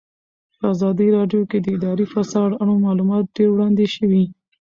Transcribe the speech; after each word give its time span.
په 0.57 0.65
ازادي 0.73 1.07
راډیو 1.17 1.41
کې 1.49 1.57
د 1.61 1.67
اداري 1.77 2.05
فساد 2.13 2.49
اړوند 2.61 2.83
معلومات 2.87 3.23
ډېر 3.37 3.49
وړاندې 3.51 3.85
شوي. 3.95 4.23